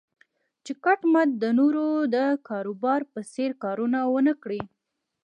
چې 0.65 0.71
کټ 0.83 0.99
مټ 1.13 1.29
د 1.41 1.43
نورو 1.59 1.87
د 2.15 2.17
کاروبار 2.47 3.01
په 3.13 3.19
څېر 3.33 3.51
کارونه 3.63 3.99
و 4.11 4.15
نه 4.27 4.33
کړي. 4.43 4.61